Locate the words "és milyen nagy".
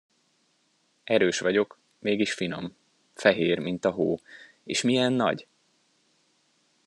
4.63-5.47